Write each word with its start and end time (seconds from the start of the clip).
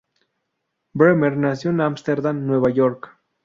Bremer 0.95 1.37
nació 1.37 1.69
en 1.69 1.81
Amsterdam, 1.81 2.47
Nueva 2.47 2.71
York. 2.71 3.11